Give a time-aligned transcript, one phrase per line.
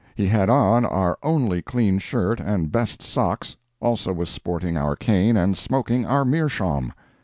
[0.15, 5.37] He had on our only clean shirt and best socks, also was sporting our cane
[5.37, 6.91] and smoking our meerschaum.